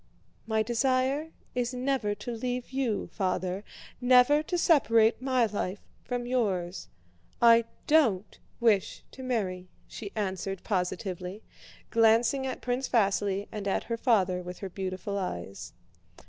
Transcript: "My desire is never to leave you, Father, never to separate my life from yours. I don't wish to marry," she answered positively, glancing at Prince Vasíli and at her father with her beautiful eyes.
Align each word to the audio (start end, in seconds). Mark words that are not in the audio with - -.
"My 0.47 0.63
desire 0.63 1.29
is 1.53 1.75
never 1.75 2.15
to 2.15 2.31
leave 2.31 2.71
you, 2.71 3.05
Father, 3.13 3.63
never 4.01 4.41
to 4.41 4.57
separate 4.57 5.21
my 5.21 5.45
life 5.45 5.81
from 6.03 6.25
yours. 6.25 6.87
I 7.39 7.65
don't 7.85 8.39
wish 8.59 9.03
to 9.11 9.21
marry," 9.21 9.67
she 9.87 10.11
answered 10.15 10.63
positively, 10.63 11.43
glancing 11.91 12.47
at 12.47 12.61
Prince 12.61 12.89
Vasíli 12.89 13.47
and 13.51 13.67
at 13.67 13.83
her 13.83 13.97
father 13.97 14.41
with 14.41 14.57
her 14.57 14.69
beautiful 14.69 15.19
eyes. 15.19 15.71